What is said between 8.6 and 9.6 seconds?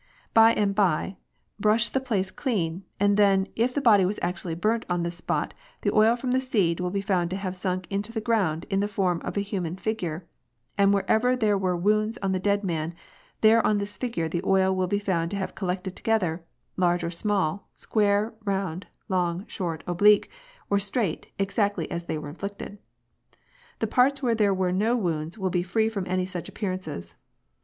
in the form of a